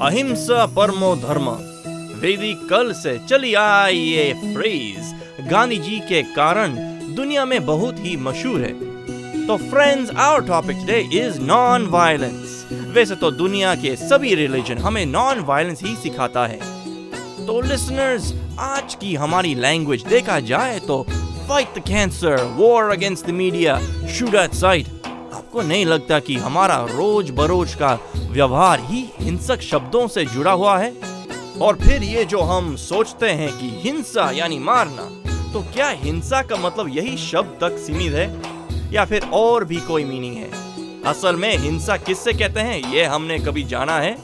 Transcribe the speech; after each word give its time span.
अहिंसा 0.00 0.64
परमो 0.76 1.14
धर्म। 1.16 1.48
वैदिक 2.20 2.66
कल 2.70 2.92
से 2.92 3.18
चली 3.28 3.52
आई 3.54 3.96
ये 3.96 4.32
फ्रेज 4.54 5.48
गांधी 5.50 5.76
जी 5.78 5.98
के 6.08 6.22
कारण 6.34 6.76
दुनिया 7.14 7.44
में 7.44 7.64
बहुत 7.66 7.98
ही 7.98 8.16
मशहूर 8.18 8.60
है। 8.60 9.46
तो 9.46 9.56
friends 9.60 10.10
our 10.16 10.46
topic 10.46 10.76
today 10.76 10.98
is 11.18 11.40
non 11.40 11.86
violence 11.86 12.66
वैसे 12.94 13.14
तो 13.14 13.30
दुनिया 13.30 13.74
के 13.74 13.94
सभी 13.98 14.34
रिलीजन 14.34 14.78
हमें 14.78 15.04
नॉन 15.06 15.40
वायलेंस 15.40 15.82
ही 15.82 15.94
सिखाता 15.96 16.46
है। 16.46 16.58
तो 17.46 17.60
लिसनर्स 17.60 18.32
आज 18.60 18.94
की 18.94 19.14
हमारी 19.14 19.54
लैंग्वेज 19.54 20.02
देखा 20.06 20.38
जाए 20.50 20.78
तो 20.78 21.02
fight 21.48 21.78
the 21.78 21.82
cancer 21.88 22.42
war 22.56 22.90
against 22.90 23.26
the 23.26 23.30
media 23.34 23.78
shoot 24.08 24.34
at 24.34 24.54
sight 24.54 24.86
आपको 25.52 25.68
नहीं 25.68 25.84
लगता 25.86 26.18
कि 26.18 26.34
हमारा 26.40 26.76
रोज 26.88 27.30
बरोज 27.36 27.74
का 27.74 27.92
व्यवहार 28.32 28.80
ही 28.82 29.00
हिंसक 29.18 29.60
शब्दों 29.62 30.06
से 30.08 30.24
जुड़ा 30.26 30.52
हुआ 30.52 30.76
है 30.78 30.92
और 31.62 31.76
फिर 31.80 32.02
ये 32.02 32.24
जो 32.24 32.40
हम 32.50 32.74
सोचते 32.78 33.30
हैं 33.30 33.50
कि 33.58 33.68
हिंसा 33.80 34.30
यानी 34.36 34.58
मारना 34.58 35.02
तो 35.52 35.60
क्या 35.72 35.88
हिंसा 36.04 36.40
का 36.42 36.56
मतलब 36.58 36.88
यही 36.96 37.16
शब्द 37.24 37.58
तक 37.60 37.76
सीमित 37.78 38.12
है 38.12 38.92
या 38.92 39.04
फिर 39.10 39.26
और 39.32 39.64
भी 39.64 39.80
कोई 39.88 40.04
मीनिंग 40.04 40.36
है 40.36 41.02
असल 41.10 41.36
में 41.36 41.56
हिंसा 41.58 41.96
किससे 42.06 42.32
कहते 42.32 42.60
हैं 42.70 42.80
ये 42.94 43.04
हमने 43.16 43.38
कभी 43.40 43.64
जाना 43.74 43.98
है 43.98 44.16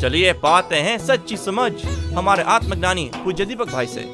चलिए 0.00 0.32
पाते 0.46 0.80
हैं 0.88 0.96
सच्ची 1.06 1.36
समझ 1.36 1.70
हमारे 2.14 2.42
आत्मज्ञानी 2.54 3.10
पूज्य 3.18 3.44
दीपक 3.44 3.72
भाई 3.72 3.86
से 3.88 4.08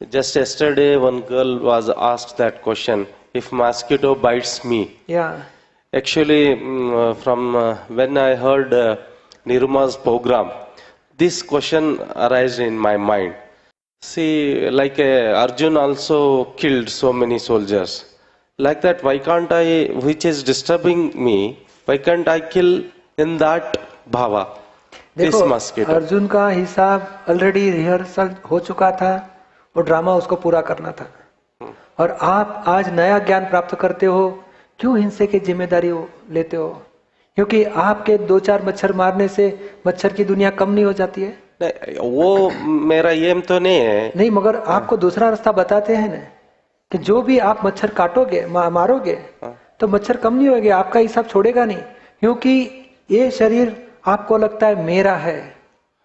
Just 0.00 0.36
yesterday, 0.36 0.90
one 0.98 1.24
girl 1.24 1.56
was 1.62 1.90
asked 2.06 2.36
that 2.38 2.62
question 2.62 3.06
if 3.34 3.50
mosquito 3.54 4.14
bites 4.22 4.56
me. 4.66 4.84
Yeah. 5.08 5.42
Actually, 5.94 6.56
mm, 6.56 6.92
uh, 6.92 7.14
from 7.14 7.54
uh, 7.54 7.76
when 7.86 8.18
I 8.18 8.34
heard 8.34 8.74
uh, 8.74 8.96
Niruma's 9.46 9.96
program, 9.96 10.50
this 11.18 11.40
question 11.40 12.00
arose 12.16 12.58
in 12.58 12.76
my 12.76 12.96
mind. 12.96 13.36
See, 14.02 14.68
like 14.70 14.98
uh, 14.98 15.42
Arjun 15.42 15.76
also 15.76 16.46
killed 16.62 16.88
so 16.88 17.12
many 17.12 17.38
soldiers. 17.38 18.16
Like 18.58 18.80
that, 18.82 19.04
why 19.04 19.18
can't 19.18 19.52
I, 19.52 19.90
which 20.08 20.24
is 20.24 20.42
disturbing 20.42 21.12
me, 21.24 21.64
why 21.84 21.98
can't 21.98 22.26
I 22.26 22.40
kill 22.40 22.84
in 23.18 23.38
that 23.38 23.78
bhava? 24.10 24.58
This 25.16 25.32
देखो. 25.32 25.92
अर्जुन 25.94 26.26
का 26.26 26.48
हिसाब 26.48 27.26
already 27.30 27.70
rehearsal 27.70 28.34
हो 28.50 28.58
चुका 28.60 28.90
था 29.00 29.12
वो 29.76 29.82
drama 29.82 30.14
उसको 30.16 30.36
पूरा 30.44 30.60
करना 30.70 30.92
था 31.00 31.06
और 32.00 32.16
आप 32.22 32.64
आज 32.68 32.88
नया 32.94 33.18
ज्ञान 33.28 33.44
प्राप्त 33.50 33.74
करते 33.80 34.06
हो 34.06 34.43
क्यों 34.80 34.98
हिंसे 34.98 35.26
की 35.26 35.38
ज़िम्मेदारी 35.40 35.92
लेते 36.30 36.56
हो? 36.56 36.68
क्योंकि 37.38 37.62
आपके 37.64 38.16
दो 38.18 38.38
चार 38.38 38.64
मच्छर 38.66 38.92
मारने 38.92 39.28
से 39.28 39.46
मच्छर 39.86 40.12
की 40.12 40.24
दुनिया 40.24 40.50
कम 40.50 40.70
नहीं 40.70 40.84
हो 40.84 40.92
जाती 40.92 41.22
है? 41.22 41.32
नहीं, 41.62 41.96
वो 42.10 42.50
मेरा 42.84 43.10
एम 43.10 43.40
तो 43.40 43.58
नहीं 43.58 43.80
है। 43.80 44.12
नहीं 44.16 44.30
मगर 44.30 44.56
आपको 44.56 44.96
दूसरा 44.96 45.28
रास्ता 45.28 45.52
बताते 45.52 45.96
हैं 45.96 46.08
ना 46.08 46.18
कि 46.92 46.98
जो 46.98 47.20
भी 47.22 47.38
आप 47.38 47.64
मच्छर 47.66 47.90
काटोगे 47.90 48.44
मारोगे 48.46 49.14
तो 49.80 49.88
मच्छर 49.88 50.16
कम 50.16 50.34
नहीं 50.34 50.48
होगे 50.48 50.70
आपका 50.70 51.00
हिसाब 51.00 51.26
छोड़ेगा 51.26 51.64
नहीं। 51.64 51.78
क्योंकि 52.22 52.50
ये 53.10 53.30
शरीर 53.30 53.76
आपको 54.06 54.38
लगता 54.38 54.66
है 54.66 54.84
मेरा 54.84 55.14
है। 55.16 55.38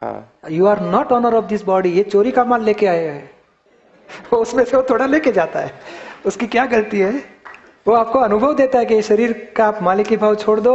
हाँ। 0.02 0.50
You 0.52 0.66
are 0.66 0.80
not 0.82 1.12
owner 1.12 1.36
of 1.36 1.46
this 1.46 1.64
body 1.66 1.90
ये 1.90 2.04
चोरी 2.04 2.32
का 2.32 2.46
माल 2.46 2.64
लेके 2.64 2.88
आए 2.88 3.06
हैं। 3.06 3.30
उसमें 4.34 4.64
से 4.64 4.78
वो 4.78 4.84
थोड़ा 4.90 5.06
लेके 5.06 5.32
जाता 5.32 5.60
है। 5.60 5.72
उसकी 6.26 6.48
क्या 6.48 6.66
गलती 6.66 7.00
है? 7.00 7.12
वो 7.86 7.94
आपको 7.96 8.20
अनुभव 8.20 8.54
देता 8.54 8.80
है 8.80 8.86
कि 8.86 9.02
शरीर 9.02 9.52
का 9.56 9.66
आप 9.66 9.82
मालिकी 9.84 10.18
भाव 10.18 10.36
छोड़ 10.36 10.60
दो 10.60 10.74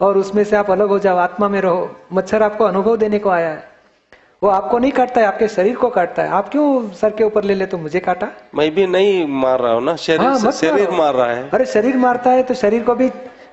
और 0.00 0.18
उसमें 0.18 0.42
से 0.44 0.56
आप 0.56 0.70
अलग 0.70 0.88
हो 0.88 0.98
जाओ 0.98 1.16
आत्मा 1.16 1.48
में 1.48 1.60
रहो। 1.60 1.88
मच्छर 2.12 2.42
आपको 2.42 2.64
अनुभव 2.64 2.96
देने 2.96 3.18
को 3.18 3.30
आया 3.30 3.48
है। 3.48 3.64
वो 4.42 4.48
आपको 4.50 4.78
नहीं 4.78 4.92
काटता 4.92 5.20
है 5.20 5.26
आपके 5.26 5.48
शरीर 5.48 5.76
को 5.76 5.88
काटता 5.88 6.22
है। 6.22 6.28
आप 6.28 6.48
क्यों 6.48 6.66
सर 6.92 7.10
के 7.10 7.24
ऊपर 7.24 7.44
ले 7.44 7.54
ले 7.54 7.66
तो 7.66 7.78
मुझे 7.78 8.00
काटा? 8.00 8.28
मैं 8.54 8.70
भी 8.74 8.86
नहीं 8.86 9.26
मार 9.26 9.60
रहा 9.60 9.72
हूँ 9.72 9.84
ना 9.84 9.96
शरीर 9.96 10.20
हाँ, 10.20 10.38
से 10.38 10.52
शरीर 10.52 10.90
मार 10.90 11.14
रहा 11.14 11.30
है। 11.30 11.48
अरे 11.50 11.66
शरीर 11.66 11.96
मारता 11.96 12.30
है 12.30 12.42
तो 12.42 12.54
शरीर 12.54 12.82
को 12.82 12.94
भी 12.94 13.10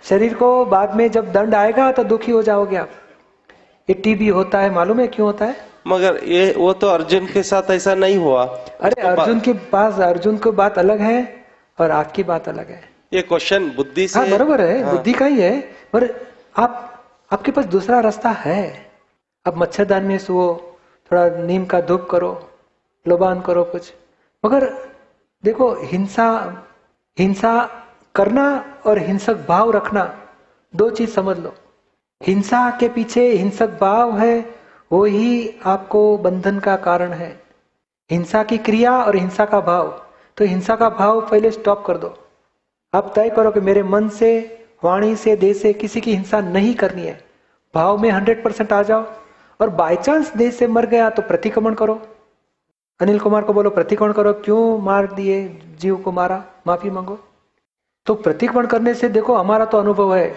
शरीर 0.10 0.34
को 0.34 0.66
बाद 0.66 0.96
में 0.96 1.10
जब 1.12 1.32
दंड 1.32 1.56
आएगा 1.56 1.92
तो 1.92 2.04
दुखी 2.04 2.32
हो 2.32 2.42
जाओगे 2.44 2.78
आप। 2.78 2.90
ये 3.90 3.94
टीबी 3.94 4.28
होता 4.30 4.60
है 4.60 4.74
मालूम 4.74 5.00
है 5.00 5.08
क्यों 5.08 5.28
होता 5.28 5.46
है? 5.46 5.56
मगर 5.88 6.20
ये 6.24 6.54
वो 6.58 6.74
तो 6.74 6.88
अर्जुन 6.88 7.26
के 7.26 7.44
साथ 7.44 7.72
ऐसा 7.72 7.96
नहीं 7.96 8.18
हुआ। 8.18 8.44
अरे 8.82 9.02
अर्जुन 9.02 9.40
के 9.40 9.54
पास 9.72 10.00
अर्जुन 10.02 10.38
की 10.38 10.52
बात 10.54 10.78
अलग 10.80 11.00
है। 11.02 11.43
और 11.84 11.92
आपकी 11.92 12.24
बात 12.24 12.50
अलग 12.50 12.70
है। 12.70 12.82
ये 13.14 13.22
क्वेश्चन 13.22 13.70
बुद्धि 13.76 14.08
से 14.08 14.20
हाँ 14.20 14.30
बरोबर 14.30 14.62
है 14.62 14.82
हाँ, 14.84 14.92
बुद्धि 14.92 15.14
का 15.14 15.26
ही 15.26 15.42
है 15.42 15.60
पर 15.94 16.10
आप 16.58 16.90
आपके 17.32 17.52
पास 17.52 17.66
दूसरा 17.66 18.00
रास्ता 18.00 18.30
है। 18.40 18.64
आप 19.46 19.58
मच्छरदान 19.58 20.04
में 20.04 20.18
सुओ 20.18 20.54
थोड़ा 21.12 21.28
नीम 21.46 21.66
का 21.66 21.82
धूप 21.82 22.08
करो 22.12 22.32
लोबान 23.06 23.42
करो 23.42 23.64
कुछ। 23.64 23.94
मगर 24.44 24.66
देखो 25.44 25.74
हिंसा 25.84 26.28
हिंसा 27.18 27.54
करना 28.16 28.46
और 28.86 29.00
हिंसक 29.00 29.46
भाव 29.48 29.72
रखना 29.72 30.04
दो 30.74 30.90
चीज़ 30.90 31.10
समझ 31.10 31.38
लो। 31.40 31.54
हिंसा 32.22 32.70
के 32.80 32.90
पीछे 32.90 33.28
हिंसक 33.32 33.78
भाव 33.82 34.18
है 34.20 34.36
वो 34.92 35.04
ही 35.06 35.60
आपको 35.66 36.02
बंधन 36.18 36.60
का 36.60 36.76
कारण 36.78 37.14
है। 37.14 37.32
हिंसा 38.10 38.44
की 38.44 38.58
क्रिया 38.58 38.98
और 38.98 39.16
हिंसा 39.16 39.46
का 39.46 39.60
भाव। 39.62 39.90
तो 40.38 40.46
हिंसा 40.46 40.76
का 40.76 40.90
भाव 40.92 41.20
पहले 41.22 41.52
स्टॉप 41.52 41.84
कर 41.86 41.98
दो। 41.98 42.14
आप 42.94 43.12
तय 43.16 43.30
करो 43.30 43.52
कि 43.52 43.60
मेरे 43.62 43.84
मन 43.86 44.08
से, 44.12 44.32
वाणी 44.84 45.16
से, 45.16 45.36
देह 45.36 45.54
से 45.54 45.74
किसी 45.74 46.02
की 46.02 46.16
हिंसा 46.16 46.40
नहीं 46.42 46.74
करनी 46.76 47.02
है। 47.02 47.20
भाव 47.74 47.98
में 47.98 48.10
हंड्रेड 48.10 48.44
परसेंट 48.44 48.74
आ 48.74 48.82
जाओ 48.84 49.06
और 49.60 49.70
बाय 49.72 49.96
चांस 49.98 50.36
देह 50.38 50.52
से 50.52 50.68
मर 50.70 50.86
गया 50.86 51.10
तो 51.10 51.22
प्रतिक्रमण 51.24 51.74
करो। 51.74 52.02
अनिल 53.00 53.20
कुमार 53.20 53.44
को 53.44 53.54
बोलो, 53.54 53.70
प्रतिक्रमण 53.70 54.12
करो, 54.14 54.34
क्यों 54.36 54.78
मार 54.80 55.12
दिए 55.14 55.48
जीव 55.80 55.96
को 55.98 56.12
मारा? 56.12 56.44
माफ़ी 56.68 56.90
मांगो। 56.90 57.20
तो 58.08 58.14
प्रतिक्रमण 58.16 58.66
करने 58.68 58.94
से 58.94 59.10
देखो, 59.10 59.36
हमारा 59.36 59.66
तो 59.66 59.78
अनुभव 59.78 60.16
है, 60.16 60.34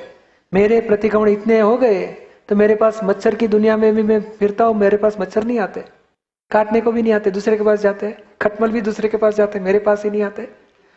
मेरे 0.52 0.80
प्रतिक्रमण 0.82 1.28
इतने 1.28 1.60
हो 1.60 1.76
गए 1.76 2.06
तो 2.48 2.56
मेरे 2.56 2.74
पास 2.76 3.00
मच्छर 3.04 3.34
की 3.34 3.46
दुनिया 3.48 3.76
में 3.76 3.94
भी 3.94 4.02
मैं 4.02 4.20
फिरता 4.32 4.64
हूँ, 4.64 4.74
मेरे 4.76 4.96
पास 4.96 5.16
मच्छर 5.20 5.44
नहीं 5.44 5.58
आते। 5.58 5.84
काटने 6.50 6.80
को 6.80 6.92
भी 6.92 7.02
नहीं 7.02 7.12
आते, 7.12 7.30
दूसरे 7.30 7.56
के 7.56 7.64
पास 7.64 7.80
जाते 7.80 8.06
हैं। 8.06 8.22
खटमल 8.42 8.70
भी 8.70 8.80
दूसरे 8.80 9.08
के 9.08 9.16
पास 9.16 9.34
जाते 9.34 9.58
हैं 9.58 9.66
मेरे 9.66 9.78
पास 9.78 10.04
ही 10.04 10.10
नहीं 10.10 10.22
आते। 10.22 10.48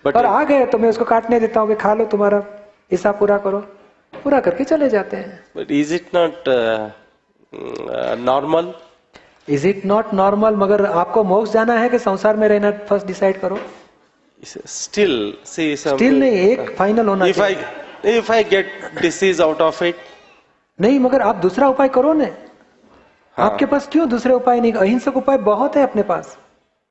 But- 0.06 0.18
और 0.18 0.26
आ 0.26 0.44
गए 0.44 0.66
तो 0.66 0.78
मैं 0.78 0.90
उसको 0.90 1.06
काटने 1.06 1.40
देता 1.40 1.60
हूँ 1.60 1.76
खा 1.76 1.94
लो 1.94 2.06
तुम्हारा 2.06 2.44
हिस्सा 2.92 3.12
पूरा 3.12 3.38
करो। 3.38 3.60
पूरा 4.24 4.40
करके 4.40 4.64
चले 4.64 4.90
जाते 4.90 5.18
हैं। 5.18 5.44
But 5.58 5.72
is 5.72 5.94
it 5.94 6.08
not 6.16 6.50
uh, 8.64 8.74
is 9.50 9.68
it 9.68 9.86
not 9.86 10.14
normal 10.14 10.56
मगर 10.56 10.86
आपको 10.86 11.24
मोक्ष 11.24 11.52
जाना 11.52 11.74
है 11.74 11.90
कि 11.90 12.00
संसार 12.00 12.36
में 12.36 12.48
रहना 12.48 12.72
फ़र्स्ट 12.72 13.08
डिसाइड 13.08 13.40
करो। 13.40 13.60
Still 14.46 15.16
see 15.46 15.70
some 15.78 15.96
स्टिल 15.96 16.20
नहीं 16.20 16.32
एक 16.32 16.76
फाइनल 16.76 17.08
होना 17.08 17.26
I 17.26 17.32
चाहिए। 17.32 18.22
if 18.22 18.30
I 18.30 18.44
get 18.44 18.66
disease 19.02 19.40
out 19.46 19.62
of 19.62 19.82
it 19.82 19.94
नहीं 20.82 21.00
मगर 21.00 21.22
आप 21.22 21.36
दूसरा 21.36 21.70
उपाय 21.70 21.90
करो 21.90 22.14
ने। 22.14 22.26
हाँ। 22.26 23.52
आपके 23.52 23.66
पास 23.66 23.90
क्यों 23.92 24.10
दूसरे 24.10 24.34
उपाय 24.34 24.60
नहीं? 24.60 24.74
अहिंसक 24.74 25.18
उपाय 25.18 25.38
बहुत 25.38 25.76
है 25.76 25.84
अपने 25.84 26.04
पास। 26.04 26.38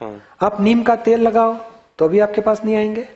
आप 0.01 0.57
नीम 0.61 0.83
का 0.83 0.95
तेल 0.99 1.21
लगाओ 1.21 1.55
तो 1.99 2.09
भी 2.09 2.19
आपके 2.21 2.41
पास 2.41 2.65
नहीं 2.65 2.77
आएँगे। 2.77 3.07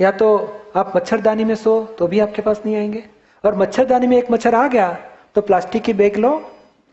या 0.00 0.10
तो 0.12 0.28
आप 0.76 0.92
मच्छरदानी 0.96 1.44
में 1.44 1.54
सो 1.54 1.82
तो 1.98 2.06
भी 2.06 2.20
आपके 2.20 2.42
पास 2.42 2.62
नहीं 2.66 2.76
आएँगे। 2.76 3.02
और 3.44 3.56
मच्छरदानी 3.58 4.06
में 4.06 4.16
एक 4.16 4.30
मच्छर 4.30 4.54
आ 4.54 4.66
गया 4.68 4.92
तो 5.34 5.40
प्लास्टिक 5.40 5.82
की 5.82 5.92
बैग 5.92 6.16
लो, 6.16 6.30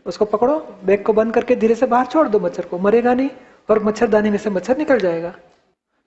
उसको 0.06 0.24
पकड़ो, 0.24 0.58
बैग 0.84 1.02
को 1.04 1.12
बंद 1.12 1.34
करके 1.34 1.56
धीरे 1.56 1.74
से 1.74 1.86
बाहर 1.86 2.06
छोड़ 2.06 2.26
दो 2.28 2.40
मच्छर 2.40 2.64
को, 2.64 2.78
मरेगा 2.78 3.14
नहीं, 3.14 3.30
और 3.68 3.82
मच्छरदानी 3.84 4.30
में 4.30 4.38
से 4.38 4.50
मच्छर 4.50 4.78
निकल 4.78 4.98
जाएगा। 4.98 5.34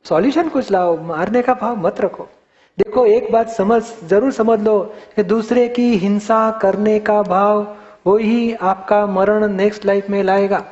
सॉल्यूशन 0.06 0.50
कुछ 0.50 0.72
लाओ, 0.72 0.98
मारने 0.98 1.42
का 1.42 1.54
भाव 1.54 1.76
मत 1.78 2.02
रखो। 2.02 2.28
देखो, 2.78 3.06
एक 3.06 3.32
बात 3.32 3.50
समझ, 3.50 3.82
ज़रूर 4.04 4.32
समझ 4.32 4.60
लो 4.62 4.80
कि 5.16 5.24
दूसरे 5.24 5.68
की 5.68 5.96
हिंसा 5.98 6.50
करने 6.62 7.00
का 7.00 7.22
भाव 7.24 7.66
वही 8.06 8.54
आपका 8.54 9.06
मरण 9.08 9.48
नेक्स्ट 9.48 9.86
लाइफ 9.86 10.10
में 10.10 10.22
लाएगा। 10.24 10.64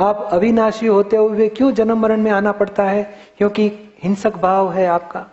आप 0.00 0.28
अविनाशी 0.32 0.86
होते 0.86 1.16
हुए 1.16 1.48
क्यों 1.48 1.72
जन्म 1.74 1.98
मरण 1.98 2.20
में 2.20 2.30
आना 2.30 2.52
पड़ता 2.52 2.84
है? 2.84 3.02
क्योंकि 3.38 3.66
हिंसक 4.04 4.36
भाव 4.36 4.72
है 4.72 4.86
आपका। 4.86 5.26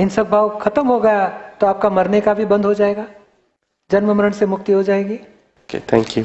हिंसक 0.00 0.26
भाव 0.26 0.58
खत्म 0.58 0.86
हो 0.86 1.00
गया 1.00 1.28
तो 1.60 1.66
आपका 1.66 1.90
मरने 1.90 2.20
का 2.20 2.34
भी 2.34 2.44
बंद 2.44 2.66
हो 2.66 2.74
जाएगा। 2.74 3.04
जन्म 3.90 4.12
मरण 4.12 4.32
से 4.32 4.46
मुक्ति 4.46 4.72
हो 4.72 4.82
जाएगी। 4.82 5.18
Okay 5.70 5.86
thank 5.90 6.08
you. 6.08 6.24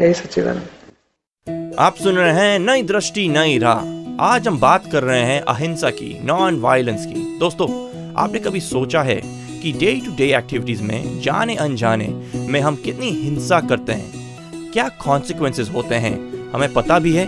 यही 0.00 0.14
सच्चिदानंद। 0.14 1.76
आप 1.78 1.94
सुन 1.94 2.14
रहे 2.14 2.32
हैं 2.32 2.58
नई 2.58 2.82
दृष्टि 2.82 3.28
नई 3.28 3.58
राह। 3.58 3.78
आज 4.20 4.48
हम 4.48 4.60
बात 4.60 4.84
कर 4.92 5.02
रहे 5.02 5.20
हैं 5.20 5.40
अहिंसा 5.40 5.90
की 5.90 6.18
नॉन 6.24 6.60
वायलेंस 6.60 7.06
की। 7.06 7.38
दोस्तों 7.38 7.68
आपने 8.14 8.38
कभी 8.38 8.60
सोचा 8.60 9.02
है 9.02 9.20
कि 9.62 9.72
डे 9.72 10.00
टू 10.06 10.16
डे 10.16 10.36
एक्टिविटीज़ 10.36 10.82
में 10.82 11.20
जाने 11.20 11.56
अनजाने 11.56 12.30
में 12.36 12.60
हम 12.60 12.76
कितनी 12.76 13.10
हिंसा 13.10 13.60
करते 13.60 13.92
हैं? 13.92 14.10
क्या 14.72 14.88
कॉन्सिक्वेंसेस 14.88 15.70
होते 15.74 15.94
हैं? 15.94 16.29
हमें 16.52 16.72
पता 16.72 16.98
भी 16.98 17.14
है। 17.16 17.26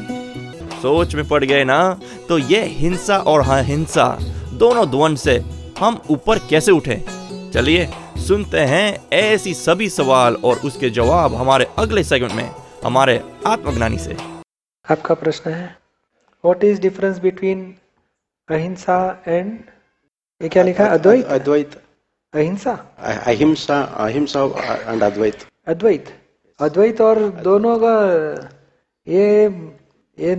सोच 0.83 1.15
में 1.15 1.29
पड़ 1.29 1.45
गए 1.45 1.65
ना? 1.65 2.01
तो 2.29 2.39
ये 2.39 2.63
हिंसा 2.65 3.19
और 3.19 3.41
अहिंसा 3.41 4.19
दोनों 4.53 4.91
द्वंद 4.91 5.19
से 5.19 5.43
हम 5.79 6.01
ऊपर 6.11 6.39
कैसे 6.39 6.73
उठे? 6.73 7.05
चलिए 7.55 7.89
सुनते 8.17 8.61
हैं 8.61 9.09
ऐसी 9.13 9.55
सभी 9.55 9.89
सवाल 9.89 10.35
और 10.45 10.57
उसके 10.57 10.91
जवाब 10.91 11.35
हमारे 11.35 11.67
अगले 11.79 12.05
सेगमेंट 12.05 12.33
में 12.33 12.51
हमारे 12.85 13.23
आत्मज्ञानी 13.47 13.99
से। 13.99 14.17
आपका 14.91 15.15
प्रश्न 15.15 15.51
है 15.51 15.77
what 16.45 16.65
is 16.65 16.81
difference 16.81 17.19
between 17.19 17.75
ahimsa 18.51 19.23
and 19.29 19.59
ये 20.43 20.49
क्या 20.49 20.63
लिखा? 20.63 20.85
है 20.85 20.91
अद्वैत। 20.91 21.29
Advait, 21.29 21.75
अहिंसा 22.35 22.73
अहिंसा 22.99 23.77
ahimsa 24.05 24.43
and 24.89 25.03
Advait. 25.11 25.37
अद्वैत। 25.67 26.19
अद्वैत 26.61 27.01
और 27.01 27.19
दोनों 27.45 27.79
का 27.83 27.95
ये 29.09 29.47
ये 30.19 30.35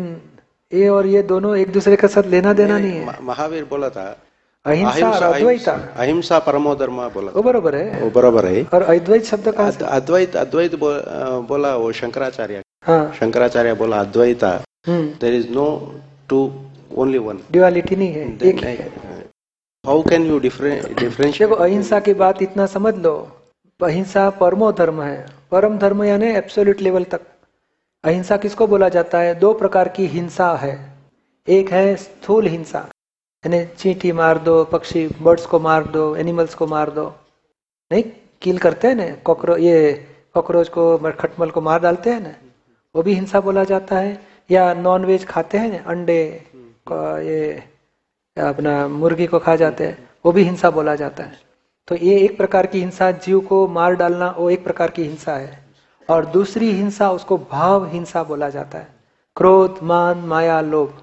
ये 0.73 0.87
और 0.89 1.07
ये 1.07 1.23
दोनों 1.23 1.57
एक 1.57 1.71
दूसरे 1.71 1.95
के 1.95 2.07
साथ 2.07 2.23
लेना 2.23 2.53
देना 2.53 2.79
नहीं 2.79 2.91
है। 2.91 3.17
महावीर 3.21 3.65
बोला 3.65 3.89
था 3.89 4.19
अहिंसा 4.65 5.09
अद्वैता। 5.09 5.93
अहिंसा 5.97 6.39
परमो 6.39 6.75
धर्म 6.75 7.09
बोला 7.09 7.31
वो 7.35 7.43
बरोबर 7.43 7.75
है। 7.75 8.01
वो 8.01 8.09
बराबर 8.09 8.45
है। 8.45 8.63
और 8.73 8.81
अद्वैत 8.81 9.23
शब्द 9.23 9.47
अद- 9.47 9.83
अद्वैत 9.83 10.35
अद्वैत 10.35 10.75
बो, 10.75 10.87
बोला 11.41 11.75
वो 11.75 11.91
शंकराचार्य। 11.91 12.61
हाँ। 12.83 13.13
शंकराचार्य 13.19 13.73
बोला 13.73 13.99
Advaita 13.99 14.63
there 14.89 15.33
is 15.33 15.49
no 15.49 15.95
two 16.29 16.65
only 16.95 17.17
one 17.17 17.39
duality 17.51 17.95
नहीं 17.95 18.13
है 18.13 18.37
एक 18.43 18.63
ही 18.63 18.75
हाउ 19.85 20.01
कैन 20.01 20.25
यू 20.25 20.39
डिफरेंशिएट 20.39 21.49
देखो 21.49 21.55
अहिंसा 21.55 21.99
की 21.99 22.13
बात 22.13 22.41
इतना 22.41 22.65
समझ 22.65 22.95
लो 22.95 23.31
अहिंसा 23.83 24.29
परमो 24.29 24.71
धर्म 24.71 25.01
है। 25.01 25.25
परम 25.51 25.77
धर्म 25.77 26.03
यानी 26.03 26.25
एब्सोल्यूट 26.25 26.81
लेवल 26.81 27.03
तक। 27.03 27.21
अहिंसा 28.03 28.35
किसको 28.37 28.65
बोला 28.67 28.87
जाता 28.89 29.19
है? 29.19 29.33
दो 29.35 29.53
प्रकार 29.53 29.87
की 29.89 30.05
हिंसा 30.07 30.55
है। 30.55 30.73
एक 31.47 31.71
है 31.71 31.95
स्थूल 31.95 32.47
हिंसा, 32.47 32.79
यानी 33.43 33.63
चींटी 33.77 34.11
मार 34.11 34.37
दो, 34.37 34.63
पक्षी, 34.63 35.07
बर्ड्स 35.21 35.45
को 35.45 35.59
मार 35.59 35.85
दो, 35.87 36.15
एनिमल्स 36.15 36.55
को 36.55 36.67
मार 36.67 36.89
दो। 36.91 37.05
नहीं, 37.91 38.03
किल 38.41 38.57
करते 38.57 38.87
हैं 38.87 38.95
ना, 38.95 39.09
कॉकरो, 39.25 39.57
ये 39.57 39.93
कॉकरोच 40.35 40.69
को, 40.69 40.97
खटमल 40.97 41.49
को 41.49 41.61
मार 41.61 41.79
डालते 41.79 42.09
हैं 42.09 42.21
ना, 42.21 42.33
वो 42.95 43.03
भी 43.03 43.13
हिंसा 43.13 43.41
बोला 43.41 43.63
जाता 43.63 43.97
है। 43.97 44.19
या 44.49 44.73
नॉन 44.73 45.05
वेज 45.05 45.25
खाते 45.25 45.57
हैं 45.57 45.71
ना, 45.71 45.83
अंडे 45.87 46.21
ये 47.23 47.63
अपना 48.37 48.87
मुर्गी 48.89 49.27
को 49.27 49.39
खा 49.39 49.55
जाते 49.55 49.87
हैं, 49.87 50.09
वो 50.25 50.31
भी 50.31 50.43
हिंसा 50.43 50.69
बोला 50.71 50.95
जाता 50.95 51.23
है। 51.23 51.39
तो 51.87 51.95
ये 51.95 52.19
एक 52.19 52.37
प्रकार 52.37 52.67
की 52.67 52.79
हिंसा, 52.79 53.11
जीव 53.13 53.39
को 53.41 53.67
मार 53.69 53.95
डालना, 53.95 54.29
वो 54.29 54.49
एक 54.49 54.63
प्रकार 54.63 54.91
की 54.91 55.03
हिंसा 55.03 55.35
है। 55.35 55.61
और 56.09 56.25
दूसरी 56.25 56.71
हिंसा, 56.71 57.11
उसको 57.11 57.37
भाव 57.37 57.85
हिंसा 57.85 58.23
बोला 58.23 58.49
जाता 58.49 58.77
है। 58.77 58.87
क्रोध, 59.35 59.79
मान, 59.83 60.17
माया, 60.17 60.61
लोभ। 60.61 60.93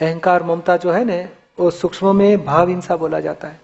अहंकार, 0.00 0.42
ममता 0.42 0.76
जो 0.76 0.90
है 0.90 1.04
ना, 1.04 1.28
वो 1.60 1.70
सूक्ष्म 1.70 2.16
में 2.16 2.44
भाव 2.44 2.68
हिंसा 2.68 2.96
बोला 2.96 3.20
जाता 3.20 3.48
है। 3.48 3.60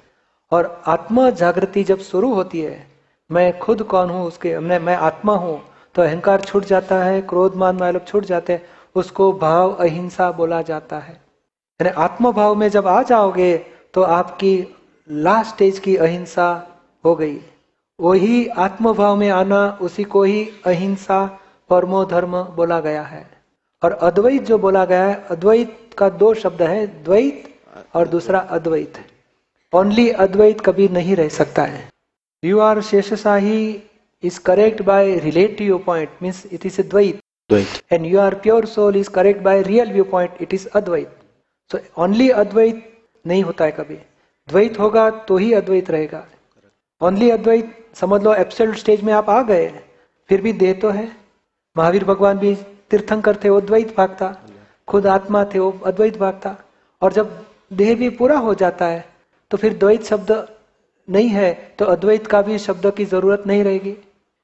और 0.53 0.83
आत्मा 0.87 1.31
जागृति 1.31 1.85
जब 1.85 1.99
शुरू 1.99 2.35
होती 2.35 2.61
है, 2.61 2.87
मैं 3.31 3.59
खुद 3.59 3.83
कौन 3.83 4.11
हूँ, 4.11 4.27
उसके, 4.27 4.59
मैं 4.59 4.79
मैं 4.79 4.97
आत्मा 4.97 5.37
हूँ 5.37 5.63
तो 5.95 6.03
अहंकार 6.03 6.41
छूट 6.41 6.65
जाता 6.65 7.05
है, 7.05 7.23
क्रोध, 7.23 7.55
मान, 7.55 7.77
माया, 7.77 7.93
लोभ 7.93 8.03
छूट 8.07 8.25
जाते 8.25 8.53
हैं, 8.53 8.63
उसको 8.95 9.33
भाव 9.33 9.73
अहिंसा 9.73 10.33
बोला 10.33 10.63
जाता 10.63 10.99
है। 10.99 11.23
यानी 11.81 12.03
आत्मभाव 12.03 12.55
में 12.55 12.69
जब 12.69 12.87
आ 12.87 13.03
जाओगे 13.03 13.57
तो 13.95 14.03
आपकी 14.03 14.77
लास्ट 15.11 15.51
स्टेज 15.51 15.79
की 15.79 15.97
अहिंसा 15.97 16.67
हो 17.05 17.15
गई। 17.17 17.39
वही 18.03 18.47
आत्मभाव 18.59 19.17
में 19.17 19.29
आना 19.31 19.79
उसी 19.83 20.05
को 20.05 20.23
ही 20.23 20.49
अहिंसा 20.67 21.25
परमो 21.71 22.05
धर्म 22.05 22.43
बोला 22.57 22.81
गया 22.81 23.03
है। 23.03 23.25
और 23.83 23.93
अद्वैत 24.03 24.43
जो 24.43 24.59
बोला 24.59 24.85
गया 24.85 25.07
है 25.07 25.15
अद्वैत 25.31 25.95
का 25.99 26.09
दो 26.09 26.33
शब्द 26.35 26.63
है 26.63 26.87
द्वैत 27.05 27.45
और 27.95 28.09
दूसरा 28.09 28.39
अद्वैत। 28.51 28.99
ओनली 29.73 30.09
अद्वैत 30.25 30.61
कभी 30.61 30.89
नहीं 30.89 31.17
रह 31.17 31.29
सकता 31.29 31.63
है। 31.65 31.89
You 32.43 32.59
are 32.61 32.81
Sheshshahi 32.83 33.83
is 34.23 34.41
correct 34.41 34.83
by 34.83 35.15
relative 35.19 35.79
point 35.79 36.11
means 36.23 36.45
it 36.53 36.67
is 36.67 36.81
Dvaita 36.83 37.21
Dvaita 37.51 38.17
are 38.17 38.35
pure 38.35 38.67
soul 38.67 38.97
is 38.97 39.11
correct 39.11 39.43
by 39.43 39.63
real 39.63 39.93
view 39.93 40.05
point 40.11 40.43
it 40.43 40.55
is 40.55 40.69
Advaita 40.77 41.17
so 41.71 41.79
only 42.03 42.29
Advaita 42.43 42.85
नहीं 43.25 43.43
होता 43.43 43.65
है 43.65 43.73
कभी। 43.73 43.95
द्वैत 44.49 44.79
होगा 44.79 45.11
तो 45.11 45.37
ही 45.37 45.53
अद्वैत 45.53 45.91
रहेगा। 45.91 46.27
ओनली 47.03 47.31
अद्वैत 47.31 47.75
समझ 47.97 48.23
लो 48.23 48.35
एब्सोल्यूट 48.35 48.77
स्टेज 48.77 49.01
में 49.03 49.13
आप 49.13 49.31
आ 49.31 49.41
गए 49.43 49.69
फिर 50.31 50.41
भी 50.41 50.53
देह 50.55 50.73
तो 50.81 50.91
है 50.91 51.11
महावीर 51.77 52.05
भगवान 52.05 52.39
भी 52.39 52.55
तीर्थंकर 52.91 53.37
थे 53.45 53.51
वो 53.51 53.61
द्वैत 53.61 53.97
भागता 53.97 54.29
खुद 54.89 55.07
आत्मा 55.07 55.45
थे 55.45 55.59
वो 55.59 55.71
अद्वैत 55.87 56.19
भागता 56.19 56.57
और 57.03 57.13
जब 57.13 57.37
देह 57.73 57.95
भी 57.97 58.09
पूरा 58.13 58.39
हो 58.39 58.55
जाता 58.55 58.87
है 58.87 59.05
तो 59.51 59.57
फिर 59.57 59.77
द्वैत 59.79 60.05
शब्द 60.05 60.33
नहीं 61.09 61.29
है 61.29 61.53
तो 61.79 61.85
अद्वैत 61.89 62.27
का 62.27 62.43
भी 62.43 62.59
शब्द 62.61 62.93
की 62.97 63.05
ज़रूरत 63.07 63.45
नहीं 63.47 63.65
रहेगी 63.65 63.93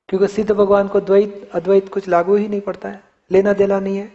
क्योंकि 0.08 0.28
सिद्ध 0.28 0.50
भगवान 0.50 0.88
को 0.88 1.00
द्वैत 1.02 1.50
अद्वैत 1.54 1.88
कुछ 1.88 2.08
लागू 2.08 2.36
ही 2.36 2.48
नहीं 2.48 2.60
पड़ता 2.60 2.88
है 2.88 3.02
लेना 3.30 3.52
देना 3.52 3.80
नहीं 3.80 3.96
है 3.96 4.12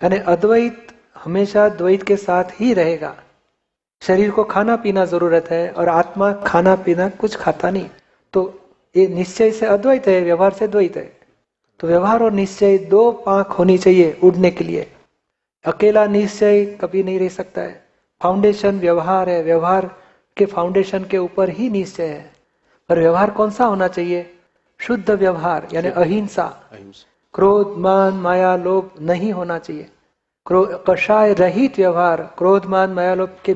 यानी 0.00 0.16
अद्वैत 0.28 0.86
हमेशा 1.24 1.68
द्वैत 1.74 2.02
के 2.02 2.16
साथ 2.18 2.60
ही 2.60 2.72
रहेगा 2.72 3.16
शरीर 4.02 4.30
को 4.30 4.44
खाना 4.44 4.76
पीना 4.76 5.04
ज़रूरत 5.04 5.50
है 5.50 5.70
और 5.70 5.88
आत्मा 5.88 6.32
खाना 6.32 6.74
पीना 6.76 7.08
कुछ 7.08 7.36
खाता 7.36 7.70
नहीं। 7.70 7.88
तो 8.32 8.42
ये 8.96 9.06
निश्चय 9.08 9.50
से 9.50 9.66
अद्वैत 9.66 10.06
है 10.08 10.20
व्यवहार 10.20 10.52
से 10.52 10.68
द्वैत 10.68 10.96
है। 10.96 11.20
तो 11.80 11.86
व्यवहार 11.86 12.22
और 12.22 12.32
निश्चय 12.32 12.78
दो 12.78 13.10
पांख 13.12 13.50
होनी 13.50 13.78
चाहिए 13.78 14.18
उड़ने 14.24 14.50
के 14.50 14.64
लिए। 14.64 14.90
अकेला 15.64 16.06
निश्चय 16.06 16.64
कभी 16.80 17.02
नहीं 17.02 17.18
रह 17.18 17.28
सकता 17.28 17.62
है। 17.62 17.84
फाउंडेशन 18.20 18.78
व्यवहार 18.80 19.28
है 19.28 19.42
व्यवहार 19.42 19.90
के 20.36 20.46
फाउंडेशन 20.46 21.04
के 21.04 21.18
ऊपर 21.18 21.48
ही 21.48 21.70
निश्चय 21.70 22.06
है। 22.06 22.30
पर 22.88 22.98
व्यवहार 22.98 23.30
कौन 23.30 23.50
सा 23.50 23.64
होना 23.64 23.88
चाहिए? 23.88 24.30
शुद्ध 24.80 25.10
व्यवहार 25.10 25.68
यानी 25.72 25.88
अहिंसा। 25.88 26.46
क्रोध 27.34 27.74
मान 27.78 28.14
माया 28.14 28.56
लोभ 28.56 28.90
नहीं 29.00 29.32
होना 29.32 29.58
चाहिए। 29.58 29.86
क्रोध 30.46 30.84
कषाय 30.88 31.34
रहित 31.34 31.78
व्यवहार 31.78 32.22
क्रोध 32.38 32.66
मान 32.66 32.90
माया 32.90 33.14
लोभ 33.14 33.36
के 33.44 33.54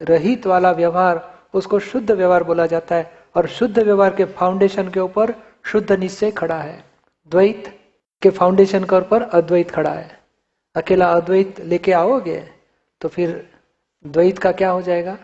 रहित 0.00 0.46
वाला 0.46 0.70
व्यवहार, 0.72 1.20
उसको 1.54 1.78
शुद्ध 1.80 2.10
व्यवहार 2.10 2.44
बोला 2.44 2.66
जाता 2.66 2.94
है 2.94 3.10
और 3.36 3.46
शुद्ध 3.48 3.78
व्यवहार 3.78 4.14
के 4.14 4.24
फाउंडेशन 4.24 4.88
के 4.88 5.00
ऊपर 5.00 5.34
शुद्ध 5.64 5.92
निश्चय 5.92 6.30
खड़ा 6.30 6.58
है। 6.58 6.84
द्वैत 7.32 7.64
के 8.22 8.30
फाउंडेशन 8.30 8.84
के 8.84 8.96
ऊपर 8.96 9.22
अद्वैत 9.22 9.70
खड़ा 9.70 9.90
है। 9.90 10.18
अकेला 10.76 11.10
अद्वैत 11.12 11.60
लेके 11.60 11.92
आओगे 11.92 12.38
तो 13.00 13.08
फिर 13.08 13.30
द्वैत 14.04 14.38
का 14.38 14.52
क्या 14.52 14.70
हो 14.70 14.82
जाएगा? 14.82 15.16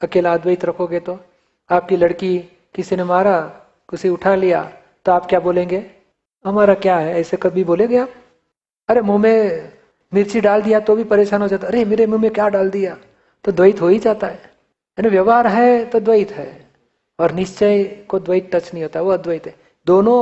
अकेला 0.00 0.32
अद्वैत 0.34 0.64
रखोगे 0.64 1.00
तो। 1.00 1.18
आपकी 1.70 1.96
लड़की 1.96 2.38
किसी 2.74 2.96
ने 2.96 3.04
मारा 3.04 3.40
किसी 3.90 4.08
उठा 4.08 4.34
लिया 4.34 4.62
तो 5.06 5.12
आप 5.12 5.26
क्या 5.26 5.40
बोलेंगे? 5.40 5.84
हमारा 6.44 6.74
क्या 6.74 6.96
है? 6.96 7.14
ऐसे 7.20 7.36
कभी 7.36 7.64
बोलेंगे 7.64 7.98
आप? 7.98 8.10
अरे 8.88 9.00
मुँह 9.00 9.18
में 9.18 9.72
मिर्ची 10.12 10.40
डाल 10.40 10.62
दिया 10.62 10.80
तो 10.80 10.96
भी 10.96 11.04
परेशान 11.04 11.42
हो 11.42 11.48
जाता। 11.48 11.66
अरे 11.66 11.84
मेरे 11.84 12.06
मुँह 12.06 12.22
में 12.22 12.30
क्या 12.30 12.48
डाल 12.48 12.70
दिया? 12.70 12.96
तो 13.44 13.52
द्वैत 13.52 13.80
हो 13.80 13.88
ही 13.88 13.98
जाता 13.98 14.26
है। 14.26 14.34
यानी 14.98 15.08
व्यवहार 15.08 15.46
है 15.46 15.84
तो 15.84 16.00
द्वैत 16.00 16.32
है 16.32 16.66
और 17.18 17.32
निश्चय 17.32 17.82
को 18.08 18.18
द्वैत 18.18 18.50
टच 18.54 18.70
नहीं 18.74 18.82
होता, 18.82 19.00
वो 19.00 19.10
अद्वैत 19.10 19.46
है। 19.46 19.54
दोनों 19.86 20.18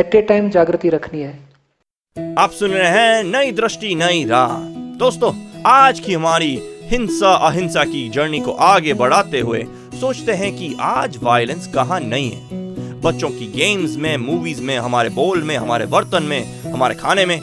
एट 0.00 0.14
ए 0.14 0.22
टाइम 0.22 0.50
जागृति 0.50 0.88
रखनी 0.88 1.20
है। 1.22 2.34
आप 2.38 2.50
सुन 2.50 2.70
रहे 2.70 2.88
हैं 2.88 3.24
नई 3.24 3.52
दृष्टि, 3.52 3.94
नई 3.94 4.24
राह। 4.24 4.58
दोस्तों, 4.98 5.32
आज 5.66 6.00
की 6.00 6.12
हमारी 6.12 6.58
हिंसा, 6.82 7.32
अहिंसा 7.32 7.84
की 7.84 8.08
जर्नी 8.08 8.40
को 8.40 8.52
आगे 8.52 8.94
बढ़ाते 8.94 9.40
हुए 9.40 9.64
सोचते 10.00 10.32
हैं 10.32 10.56
कि 10.56 10.74
आज 10.80 11.18
वायलेंस 11.22 11.66
कहाँ 11.74 12.00
नहीं 12.00 12.30
है। 12.30 13.00
बच्चों 13.00 13.28
की 13.30 13.46
गेम्स 13.52 13.96
में 13.96 14.16
मूवीज़ 14.16 14.62
में, 14.62 14.76
हमारे 14.78 15.08
बोल 15.10 15.42
में, 15.42 15.56
हमारे 15.56 15.86
बर्तन 15.86 16.22
में, 16.22 16.60
हमारे 16.62 16.94
खाने 16.94 17.26
में 17.26 17.38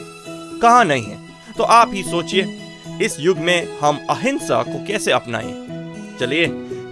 कहा 0.62 0.82
नहीं 0.82 1.04
है। 1.04 1.18
तो 1.58 1.64
आप 1.64 1.90
ही 1.94 2.02
सोचिए 2.02 2.42
इस 3.02 3.16
युग 3.20 3.38
में 3.38 3.78
हम 3.78 4.06
अहिंसा 4.10 4.62
को 4.62 4.86
कैसे 4.86 5.12
अपनाएँ? 5.12 5.52
चलिए 6.20 6.46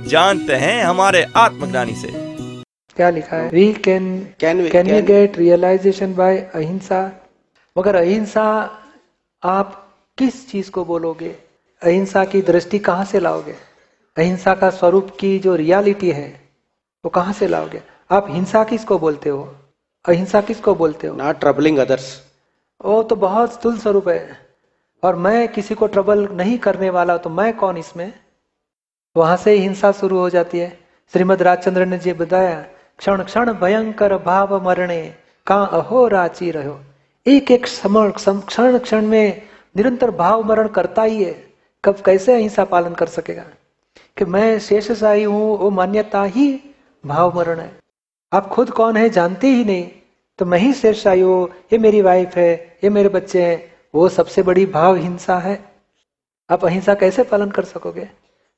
जानते 0.06 0.52
हैं 0.52 0.84
हमारे 0.84 1.26
आत्मज्ञानी 1.36 1.94
से। 1.94 2.08
क्या 2.96 3.10
लिखा 3.10 3.36
है? 3.36 3.48
We 3.48 3.72
can 3.72 4.34
Can 4.40 4.60
we- 4.60 4.70
can 4.70 4.94
we 4.94 5.02
get 5.02 5.38
realisation 5.38 6.14
by 6.14 6.38
ahimsa? 6.38 7.26
मगर 7.78 7.96
अहिंसा 7.96 8.70
आप 9.44 9.94
किस 10.18 10.50
चीज़ 10.50 10.70
को 10.70 10.84
बोलोगे? 10.84 11.36
अहिंसा 11.82 12.24
की 12.24 12.42
दृष्टि 12.42 12.78
कहाँ 12.78 13.04
से 13.04 13.20
लाओगे? 13.20 13.54
अहिंसा 14.18 14.54
का 14.54 14.70
स्वरूप 14.70 15.16
की 15.20 15.38
जो 15.38 15.54
रियलिटी 15.54 16.10
है 16.10 16.28
वो 16.28 17.02
तो 17.02 17.08
कहाँ 17.08 17.32
से 17.32 17.46
लाओगे? 17.46 17.82
आप 18.10 18.26
हिंसा 18.30 18.64
किसको 18.64 18.98
बोलते 18.98 19.28
हो? 19.30 19.56
अहिंसा 20.08 20.40
किसको 20.40 20.74
बोलते 20.74 21.06
हो? 21.06 21.16
Not 21.16 21.34
troubling 21.34 21.78
अदर्स 21.78 22.22
वो 22.84 23.02
तो 23.02 23.16
बहुत 23.16 23.54
स्थूल 23.54 23.78
स्वरूप 23.78 24.08
है। 24.08 24.41
और 25.02 25.16
मैं 25.16 25.48
किसी 25.48 25.74
को 25.74 25.86
ट्रबल 25.86 26.28
नहीं 26.32 26.58
करने 26.58 26.90
वाला 26.90 27.16
तो 27.16 27.30
मैं 27.30 27.56
कौन 27.56 27.76
इसमें? 27.76 28.12
वहाँ 29.16 29.36
से 29.36 29.52
ही 29.52 29.58
हिंसा 29.58 29.92
शुरू 29.92 30.18
हो 30.18 30.30
जाती 30.30 30.58
है। 30.58 30.78
श्रीमद 31.12 31.42
राजचंद्र 31.42 31.86
ने 31.86 31.98
जी 31.98 32.12
बताया, 32.12 32.60
क्षण 32.98 33.22
क्षण 33.22 33.52
भयंकर 33.52 34.16
भाव 34.18 34.64
मरणे 34.64 35.14
का 35.46 35.62
अहो 35.62 36.08
राची 36.08 36.50
रहो। 36.50 36.80
एक 37.26 37.50
एक 37.50 37.64
क्षण 37.64 38.78
क्षण 38.78 39.06
में 39.06 39.42
निरंतर 39.76 40.10
भाव 40.10 40.42
मरण 40.42 40.68
करता 40.68 41.02
ही 41.02 41.24
है। 41.24 41.52
कब 41.84 41.96
कैसे 42.06 42.34
अहिंसा 42.34 42.64
पालन 42.64 42.94
कर 42.94 43.06
सकेगा? 43.06 43.44
कि 44.16 44.24
मैं 44.24 44.58
शेषशाही 44.58 45.22
हूँ, 45.22 45.58
वो 45.58 45.70
मान्यता 45.70 46.22
ही 46.22 46.60
भाव 47.06 47.36
मरण 47.36 47.60
है। 47.60 47.78
आप 48.32 48.48
खुद 48.48 48.70
कौन 48.70 48.96
है, 48.96 49.10
जानते 49.10 49.46
ही 49.46 49.64
नहीं। 49.64 49.90
तो 50.38 50.44
मैं 50.44 50.58
ही 50.58 50.72
शेषशाही 50.72 51.20
हूँ, 51.20 51.48
ये 51.72 51.78
मेरी 51.78 52.02
वाइफ 52.02 52.36
है, 52.36 52.78
ये 52.84 52.90
मेरे 52.90 53.08
बच्चे 53.08 53.42
हैं। 53.42 53.71
वो 53.94 54.08
सबसे 54.08 54.42
बड़ी 54.42 54.66
भाव 54.66 54.96
हिंसा 54.96 55.38
है। 55.38 55.58
आप 56.50 56.64
अहिंसा 56.64 56.94
कैसे 56.94 57.22
पालन 57.22 57.50
कर 57.50 57.64
सकोगे? 57.64 58.08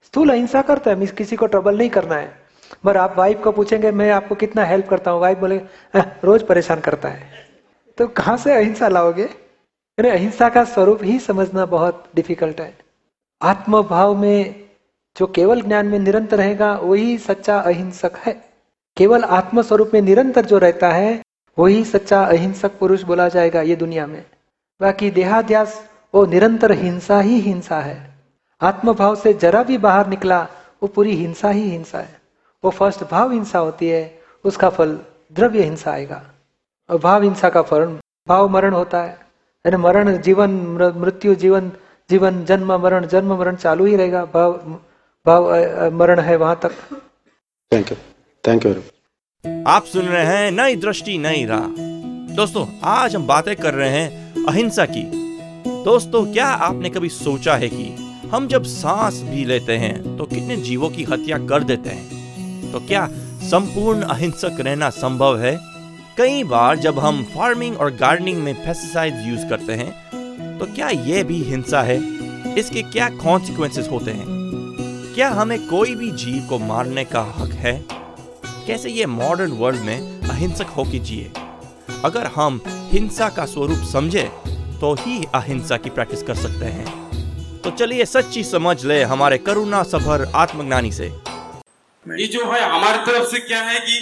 स्थूल 0.03 0.31
अहिंसा 0.31 0.63
करते 0.63 0.91
हैं 0.91 1.07
किसी 1.07 1.37
को 1.37 1.47
ट्रबल 1.47 1.79
नहीं 1.79 1.91
करना 1.91 2.15
है। 2.15 2.33
मगर 2.87 2.97
आप 2.97 3.15
वाइफ 3.19 3.43
को 3.43 3.53
पूछेंगे, 3.53 3.91
मैं 3.91 4.11
आपको 4.11 4.35
कितना 4.35 4.65
हेल्प 4.65 4.89
करता 4.89 5.11
हूँ? 5.11 5.21
वाइफ 5.21 5.39
बोले 5.39 5.57
रोज 6.25 6.43
परेशान 6.43 6.81
करता 6.81 7.09
है। 7.09 7.29
तो 7.99 8.07
कहाँ 8.09 8.37
से 8.37 8.53
अहिंसा 8.53 8.89
लाओगे? 8.89 9.25
अरे 9.99 10.11
अहिंसा 10.11 10.49
का 10.49 10.65
स्वरूप 10.65 11.03
ही 11.03 11.19
समझना 11.19 11.67
बहुत 11.67 12.05
डिफ़िकल्ट 12.17 12.61
है। 12.61 12.77
आत्म 13.43 13.83
भाव 13.83 14.15
में 14.15 14.65
जो 15.17 15.27
केवल 15.27 15.61
ज्ञान 15.61 15.87
में 15.87 15.99
निरंतर 15.99 16.37
रहेगा, 16.37 16.73
वही 16.73 17.19
सच्चा 17.19 17.59
अहिंसक 17.59 18.17
है। 18.17 18.33
केवल 18.97 19.25
आत्म 19.25 19.63
स्वरूप 19.63 19.91
में 19.95 20.01
निरंतर 20.03 20.45
जो 20.45 20.59
रहता 20.59 20.91
है, 20.91 21.23
वही 21.59 21.85
सच्चा 21.85 22.23
अहिंसक 22.25 22.79
पुरुष 22.79 23.03
बोला 23.03 23.29
जाएगा 23.29 23.63
ये 23.63 23.77
दुनिया 23.77 24.07
में। 24.07 24.25
बाकी 24.81 25.11
देहाध्यास 25.11 25.81
वो 26.15 26.25
निरंतर 26.27 26.73
हिंसा 26.73 27.21
ही 27.21 27.39
हिंसा 27.41 27.81
है। 27.81 27.97
आत्मभाव 28.61 29.15
से 29.17 29.33
जरा 29.35 29.63
भी 29.63 29.79
बाहर 29.79 30.07
निकला 30.07 30.41
वो 30.83 30.89
पूरी 30.89 31.15
हिंसा 31.17 31.51
ही 31.51 31.63
हिंसा 31.63 31.99
है। 31.99 32.17
वो 32.65 32.71
फ़र्स्ट 32.71 33.05
भाव 33.11 33.33
हिंसा 33.33 33.59
होती 33.59 33.89
है 33.89 34.03
उसका 34.45 34.69
फल 34.71 34.99
द्रव्य 35.33 35.63
हिंसा 35.63 35.91
आएगा। 35.91 36.23
और 36.89 36.99
भाव 36.99 37.23
हिंसा 37.23 37.49
का 37.49 37.63
फल 37.63 37.85
भाव 38.29 38.49
मरण 38.49 38.73
होता 38.73 39.03
है। 39.03 39.19
यानी 39.65 39.77
मरण 39.77 40.17
जीवन 40.23 40.51
मृत्यु 40.97 41.35
जीवन 41.35 41.71
जीवन 42.11 42.45
जन्म 42.45 42.73
मरण 42.83 43.07
जन्म 43.07 43.35
मरण 43.39 43.57
चालू 43.57 43.85
ही 43.85 43.97
रहेगा। 43.97 44.25
भाव 44.25 44.53
भाव 45.27 45.91
मरण 45.93 46.21
है 46.21 46.37
वहाँ 46.37 46.59
तक। 46.63 46.73
थैंक 47.73 47.91
यू 47.91 47.97
थैंक 48.45 48.67
यू 48.67 48.75
आप 49.67 49.85
सुन 49.85 50.07
रहे 50.07 50.25
हैं 50.27 50.51
नई 50.53 50.77
दृष्टि 50.77 51.17
नई 51.19 51.45
राह। 51.47 51.67
दोस्तों 52.35 52.67
आज 52.91 53.17
हम 53.17 53.27
बातें 53.27 53.55
कर 53.57 53.75
रहे 53.75 53.89
हैं 53.91 54.24
अहिंसा 54.49 54.85
की। 54.87 55.03
दोस्तों, 55.85 56.25
क्या 56.33 56.47
आपने 56.47 56.91
कभी 56.91 57.09
सोचा 57.09 57.55
है 57.57 57.69
कि 57.69 57.85
हम 58.33 58.47
जब 58.49 58.65
सांस 58.65 59.21
भी 59.23 59.45
लेते 59.45 59.77
हैं 59.77 60.17
तो 60.19 60.25
कितने 60.25 60.57
जीवों 60.57 60.91
की 60.91 61.05
हत्या 61.05 61.39
कर 61.47 61.65
देते 61.65 61.91
हैं? 61.91 62.73
तो 62.73 62.81
क्या 62.81 63.07
संपूर्ण 63.43 64.03
अहिंसक 64.05 64.61
रहना 64.61 64.91
संभव 64.91 65.39
है? 65.39 65.59
कई 66.19 66.45
बार 66.45 66.79
जब 66.79 66.99
हम 66.99 67.23
फ़ार्मिंग 67.35 67.79
और 67.79 67.91
गार्डनिंग 67.91 68.43
में 68.43 68.55
पेस्टिसाइड 68.55 69.27
यूज़ 69.27 69.49
करते 69.49 69.73
हैं 69.73 70.59
तो 70.59 70.67
क्या 70.67 70.89
यह 70.89 71.23
भी 71.25 71.43
हिंसा 71.43 71.83
है? 71.83 71.99
इसके 72.59 72.83
क्या 72.83 73.09
कॉन्सिक्वेंसेस 73.17 73.89
होते 73.91 74.11
हैं? 74.11 74.27
क्या 75.15 75.31
हमें 75.31 75.59
कोई 75.69 75.95
भी 75.95 76.11
जीव 76.17 76.47
को 76.51 76.59
मारने 76.59 77.05
का 77.05 77.23
हक 77.39 77.53
है? 77.57 77.75
कैसे 78.67 78.91
ये 78.91 79.07
मॉडर्न 79.07 79.53
वर्ल्ड 79.53 79.81
में 79.81 80.21
अहिंसक 80.21 80.67
होके 80.69 80.99
जिए? 80.99 81.33
अगर 82.05 82.27
हम 82.27 82.61
हिंसा 82.95 83.29
का 83.29 83.45
स्वरूप 83.47 83.87
समझे 83.93 84.23
तो 84.81 84.93
ही 84.97 85.15
अहिंसा 85.35 85.77
की 85.77 85.91
प्रैक्टिस 85.91 86.23
कर 86.23 86.35
सकते 86.35 86.65
हैं। 86.67 87.61
तो 87.61 87.71
चलिए 87.71 88.05
सच्ची 88.07 88.43
समझ 88.45 88.85
ले 88.85 89.03
हमारे 89.05 89.39
करुणा 89.39 89.83
सभर 89.83 90.25
आत्मज्ञानी 90.35 90.93
से। 90.93 91.07
ये 92.07 92.27
जो 92.27 92.45
है 92.45 92.61
हमारी 92.65 92.99
तरफ़ 93.07 93.25
से 93.31 93.39
क्या 93.39 93.63
है 93.63 93.79
कि 93.81 93.97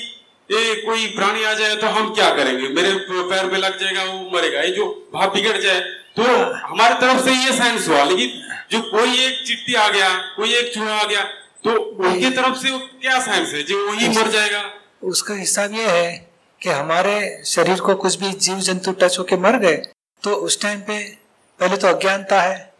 ये 0.51 0.75
कोई 0.77 1.07
प्राणी 1.07 1.45
आ 1.45 1.53
जाए 1.53 1.77
तो 1.77 1.87
हम 1.89 2.13
क्या 2.15 2.29
करेंगे? 2.31 2.69
मेरे 2.69 2.93
पैर 3.31 3.47
में 3.53 3.59
लग 3.59 3.79
जाएगा 3.81 4.05
वो 4.05 4.19
मरेगा। 4.31 4.61
ये 4.61 4.71
जो 4.71 4.87
भाव 5.15 5.31
बिगड़ 5.35 5.57
जाए 5.59 5.81
तो 6.17 6.23
हमारी 6.65 6.95
तरफ़ 6.97 7.25
से 7.25 7.37
ये 7.37 7.53
साइंस 7.59 7.89
हुआ 7.89 8.03
लेकिन 8.05 8.29
जो 8.73 8.81
कोई 8.91 9.25
एक 9.27 9.47
चिट्ठी 9.47 9.75
आ 9.75 9.89
गया 9.89 10.11
कोई 10.37 10.55
एक 10.55 10.73
चूहा 10.75 10.97
आ 10.97 11.05
गया 11.05 11.23
तो 11.65 11.79
उनकी 11.79 12.31
तरफ़ 12.31 12.59
से 12.59 12.77
क्या 12.99 13.19
साइंस 13.21 13.55
है? 13.55 13.63
जो 13.63 13.87
वही 13.87 14.09
मर 14.09 14.31
जाएगा। 14.31 14.63
उसका 15.05 15.35
हिसाब 15.35 15.75
ये 15.75 15.87
है। 15.89 16.32
कि 16.63 16.71
हमारे 16.71 17.43
शरीर 17.47 17.81
को 17.81 17.95
कुछ 17.95 18.15
भी 18.15 18.33
जीव 18.33 18.59
जंतु 18.59 18.93
टच 18.93 19.19
होके 19.19 19.37
मर 19.37 19.57
गए 19.57 19.77
तो 20.23 20.31
उस 20.31 20.63
टाइम 20.63 20.81
पे 20.81 21.19
पहले 21.61 21.77
तो 21.77 21.89
अज्ञानता 21.89 22.43
है। 22.43 22.73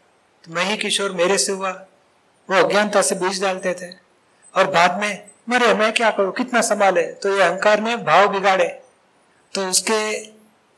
तो 0.45 0.53
मैं 0.53 0.65
ही 0.65 0.77
किशोर 0.77 1.13
मेरे 1.13 1.39
से 1.39 1.53
हुआ। 1.53 1.71
वो 2.51 2.63
अज्ञानता 2.63 3.03
से 3.03 3.15
बीज 3.15 3.43
डालते 3.43 3.75
थे। 3.75 3.91
और 4.57 4.67
बाद 4.67 5.01
में, 5.01 5.31
मरे, 5.49 5.75
मैं 5.75 5.93
क्या 5.93 6.11
करूँ? 6.11 6.33
कितना 6.33 6.61
संभाले? 6.61 7.03
तो 7.03 7.37
ये 7.37 7.43
अहंकार 7.43 7.81
ने 7.81 7.97
भाव 7.97 8.29
बिगाड़े। 8.29 8.83
तो 9.55 9.69
उसके, 9.69 10.27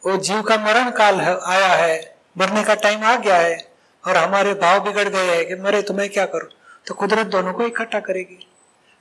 वो 0.06 0.16
जीव 0.16 0.42
का 0.42 0.56
मरण 0.56 0.90
काल 0.90 1.20
आया 1.46 1.74
है। 1.74 2.16
मरने 2.38 2.64
का 2.64 2.74
टाइम 2.74 3.04
आ 3.04 3.16
गया 3.16 3.36
है। 3.36 3.72
और 4.06 4.16
हमारे 4.16 4.54
भाव 4.54 4.80
बिगड़ 4.80 5.08
गए 5.08 5.36
हैं 5.36 5.46
कि, 5.46 5.54
मरे 5.54 5.82
तो 5.82 5.94
मैं 5.94 6.08
क्या 6.08 6.26
करूँ? 6.26 6.48
तो 6.86 6.94
कुदरत 6.94 7.26
दोनों 7.26 7.52
को 7.52 7.66
इकट्ठा 7.66 8.00
करेगी। 8.00 8.50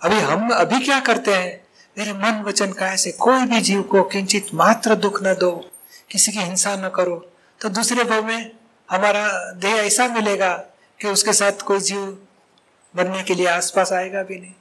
अभी 0.02 0.20
हम 0.20 0.50
अभी 0.50 0.80
क्या 0.80 1.00
करते 1.00 1.34
हैं? 1.34 1.63
मेरे 1.98 2.14
मन 2.14 2.42
वचन 2.48 2.72
का 2.72 2.88
ऐसे 2.88 3.12
कोई 3.12 3.46
भी 3.46 3.60
जीव 3.62 3.82
को 3.82 4.04
किंचित 4.04 4.48
मात्र 4.54 4.96
दुख 4.96 5.24
न 5.24 5.34
दो 5.34 5.52
किसी 6.12 6.32
की 6.32 6.40
हिंसा 6.40 6.76
न 6.76 6.90
करो। 6.90 7.16
तो 7.62 7.70
दूसरे 7.70 8.04
भाव 8.04 8.26
में 8.26 8.52
हमारा 8.90 9.52
देह 9.54 9.76
ऐसा 9.76 10.08
मिलेगा 10.08 10.54
कि 11.00 11.08
उसके 11.08 11.34
साथ 11.34 11.62
कोई 11.62 11.80
जीव 11.80 12.18
बनने 12.96 13.24
के 13.24 13.36
लिए 13.36 13.48
आसपास 13.48 13.92
आएगा 13.94 14.24
भी 14.24 14.40
नहीं। 14.40 14.54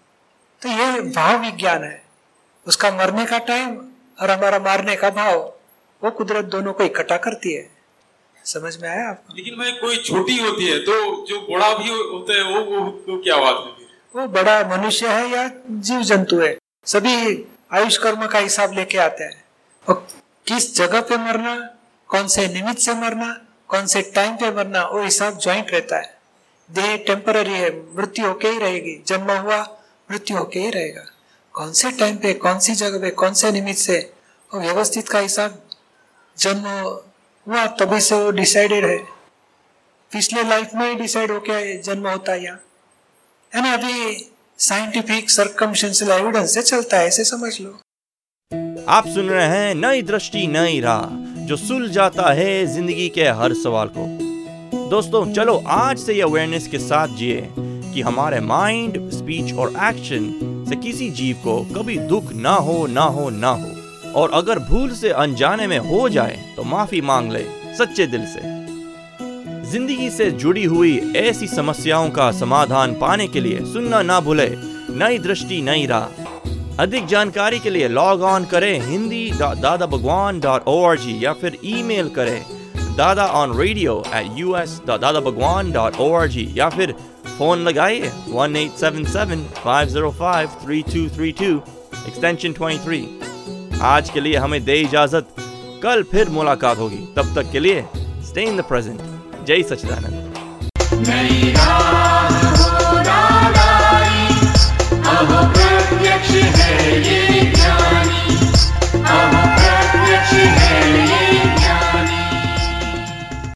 तो 0.63 0.69
ये 0.69 1.01
भाव 1.11 1.41
विज्ञान 1.41 1.85
है। 1.85 2.03
उसका 2.67 2.91
मरने 2.91 3.25
का 3.27 3.39
टाइम 3.39 3.77
और 4.21 4.31
हमारा 4.31 4.59
मारने 4.59 4.97
का 4.97 5.11
भाव 5.11 5.39
वो 6.03 6.11
कुदरत 6.11 6.45
दोनों 6.45 6.73
को 6.73 6.85
इकट्ठा 6.85 7.17
करती 7.17 7.53
है। 7.55 7.69
समझ 8.45 8.77
में 8.83 8.89
आया 8.89 9.09
आपको? 9.11 9.35
लेकिन 9.35 9.55
भाई 9.55 9.73
कोई 9.73 9.97
छोटी 9.97 10.39
होती 10.39 10.67
है 10.67 10.79
तो 10.79 11.27
जो 11.27 11.41
बड़ा 11.51 11.75
भी 11.75 11.89
होता 11.89 12.35
है 12.35 12.43
वो 12.43 12.61
वो, 12.61 12.81
वो 12.81 13.23
क्या 13.23 13.37
बात 13.37 13.65
है? 13.67 13.87
वो 14.15 14.27
बड़ा 14.29 14.77
मनुष्य 14.77 15.09
है 15.09 15.31
या 15.31 15.51
जीव 15.71 16.03
जंतु 16.03 16.41
है? 16.41 16.57
सभी 16.87 17.45
आयुष 17.73 17.97
कर्म 17.97 18.27
का 18.27 18.39
हिसाब 18.39 18.73
लेके 18.73 18.99
आते 18.99 19.25
हैं। 19.25 19.45
और 19.89 20.09
किस 20.47 20.77
जगह 20.77 21.01
पे 21.01 21.17
मरना, 21.17 21.75
कौन 22.09 22.27
से 22.27 22.49
निमित्त 22.49 22.81
से 22.81 22.95
मरना, 22.95 23.47
कौन 23.69 23.87
से 23.87 24.03
टाइम 24.03 24.37
पे 24.37 24.51
मरना, 24.51 24.85
वो 24.85 25.03
हिसाब 25.03 25.39
ज्वाइंट 25.39 25.71
रहता 25.71 25.97
है। 25.97 26.19
देह 26.71 26.97
टेम्पररी 26.97 27.53
है, 27.53 27.97
मृत्यु 27.97 28.27
होके 28.27 28.49
ही 28.49 28.59
रहेगी। 28.59 29.03
जन्म 29.07 29.31
हुआ, 29.31 29.79
मृत्यु 30.11 30.37
होके 30.37 30.61
ही 30.61 30.71
रहेगा। 30.71 31.05
कौन 31.53 31.73
से 31.73 31.91
टाइम 31.91 32.17
पे, 32.17 32.35
कौन 32.35 32.59
सी 32.59 32.75
जगह 32.75 33.01
पे, 33.01 33.11
कौन 33.11 33.33
से 33.33 33.51
निमित्त 33.51 33.81
से, 33.81 34.13
वो 34.55 34.61
व्यवस्थित 34.61 35.09
का 35.09 35.19
हिसाब। 35.19 35.63
जन्म 36.39 36.69
हुआ, 37.49 37.67
तभी 37.67 38.01
से 38.01 38.15
वो 38.15 38.31
डिसाइडेड 38.31 38.85
है। 38.85 38.99
पिछले 40.13 40.43
लाइफ 40.43 40.71
में 40.75 40.89
ही 40.89 40.95
डिसाइड 40.95 41.31
हो 41.31 41.41
क्या 41.41 41.81
जन्म 41.81 42.09
होता 42.09 42.33
है 42.33 42.45
यहाँ 42.45 42.63
है 43.55 43.63
ना, 43.63 43.73
अभी 43.73 44.32
साइंटिफिक 44.63 45.31
सरकमशंसल 45.31 46.11
एविडेंस 46.11 46.53
से 46.55 46.63
चलता 46.63 46.99
है 46.99 47.07
ऐसे 47.07 47.25
समझ 47.25 47.51
लो। 47.61 47.71
आप 48.89 49.07
सुन 49.07 49.29
रहे 49.29 49.47
हैं 49.47 49.75
नई 49.75 50.03
दृष्टि, 50.03 50.47
नई 50.47 50.79
राह, 50.81 51.07
जो 51.47 51.57
सुल 51.57 51.89
जाता 51.91 52.33
है 52.33 52.67
ज़िंदगी 52.67 53.09
के 53.09 53.25
हर 53.31 53.55
सवाल 53.55 53.89
को। 53.97 54.07
दोस्तों, 54.91 55.33
चलो 55.33 55.57
आज 55.69 55.99
से 55.99 56.15
ये 56.15 56.23
अवेयरनेस 56.23 56.69
के 56.69 56.79
साथ 56.79 57.17
जिए 57.17 57.49
कि 57.59 58.01
हमारे 58.01 58.41
माइंड 58.43 59.11
स्पीच 59.13 59.53
और 59.55 59.75
एक्शन 59.85 60.31
से 60.69 60.77
किसी 60.79 61.11
जीव 61.13 61.41
को 61.45 61.59
कभी 61.75 61.99
दुख 62.09 62.33
ना 62.33 62.55
हो 62.69 62.87
ना 62.87 63.05
हो 63.17 63.29
ना 63.33 63.51
हो। 63.55 64.13
और 64.13 64.31
अगर 64.35 64.59
भूल 64.71 64.91
से 64.95 65.11
अनजाने 65.19 65.67
में 65.67 65.79
हो 65.91 66.09
जाए 66.09 66.43
तो 66.57 66.65
माफ़ी 66.65 67.01
मांग 67.03 67.33
ले 67.33 67.45
सच्चे 67.77 68.07
दिल 68.07 68.27
से। 68.27 68.41
ज़िंदगी 69.73 70.09
से 70.11 70.31
जुड़ी 70.31 70.65
हुई 70.65 70.97
ऐसी 71.17 71.47
समस्याओं 71.47 72.09
का 72.11 72.31
समाधान 72.33 72.95
पाने 72.95 73.27
के 73.29 73.41
लिए 73.41 73.61
सुनना 73.67 74.01
ना 74.03 74.19
भूले। 74.21 74.49
नई 74.99 75.19
दृष्टि, 75.19 75.61
नई 75.63 75.87
राह। 75.87 76.81
अधिक 76.83 77.07
जानकारी 77.07 77.59
के 77.59 77.71
लिए 77.71 77.89
लॉग 77.89 78.23
ऑन 78.23 78.45
करें 78.45 78.81
हिंदी 78.81 79.31
दादा 79.35 79.87
Bhagwan 79.87 80.41
dot 80.41 80.67
O 80.69 80.83
R 80.85 80.99
G 80.99 81.15
या 81.25 81.33
फिर 81.33 81.57
ईमेल 81.65 82.09
करें 82.09 82.43
Dada 82.97 83.27
on 83.41 83.57
radio 83.59 84.03
at 84.15 84.39
U 84.39 84.55
S 84.57 84.81
Dada 84.87 85.21
Bhagwan 85.21 85.71
dot 85.73 85.97
O 86.01 86.11
R 86.15 86.29
G 86.29 86.47
या 86.57 86.69
फिर 86.69 86.93
फ़ोन 87.39 87.65
लगाइए 87.69 88.13
one 88.29 88.57
eight 88.57 88.77
seven 88.81 89.05
seven 89.13 89.47
five 89.63 89.89
zero 89.89 90.11
five 90.21 90.59
three 90.65 90.83
two 90.93 91.09
three 91.17 91.33
two 91.41 91.51
extension 92.09 92.53
twenty 92.53 92.85
three 92.85 93.81
आज 93.95 94.11
के 94.11 94.21
लिए 94.21 94.37
हमें 94.37 94.63
दे 94.65 94.81
इजाज़त। 94.81 95.35
कल 95.83 96.03
फिर 96.13 96.29
मुलाकात 96.31 96.79
होगी। 96.79 97.05
तब 97.17 97.35
तक 97.37 97.51
के 97.53 97.61
लिए 97.61 97.85
स्टे 98.29 98.43
इन 98.43 98.57
द 98.57 98.65
प्रेजेंट 98.65 99.01
जय 99.47 99.63
हो 105.31 105.62